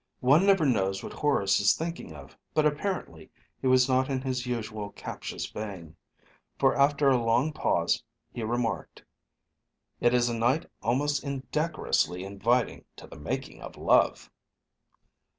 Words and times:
One 0.21 0.47
never 0.47 0.65
knows 0.65 1.03
what 1.03 1.13
Horace 1.13 1.59
is 1.59 1.75
thinking 1.75 2.11
of, 2.15 2.35
but 2.55 2.65
apparently 2.65 3.29
he 3.61 3.67
was 3.67 3.87
not 3.87 4.09
in 4.09 4.19
his 4.21 4.47
usual 4.47 4.89
captious 4.93 5.45
vein, 5.45 5.95
for 6.57 6.75
after 6.75 7.11
a 7.11 7.23
long 7.23 7.53
pause 7.53 8.01
he 8.33 8.41
remarked, 8.41 9.03
"It 9.99 10.15
is 10.15 10.27
a 10.27 10.33
night 10.35 10.65
almost 10.81 11.23
indecorously 11.23 12.23
inviting 12.23 12.83
to 12.95 13.05
the 13.05 13.19
making 13.19 13.61
of 13.61 13.77
love." 13.77 14.31